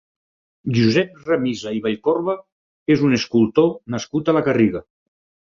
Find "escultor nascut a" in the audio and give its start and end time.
3.19-4.37